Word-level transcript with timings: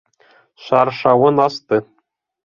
Шаршауын 0.67 1.41
асты. 1.43 1.79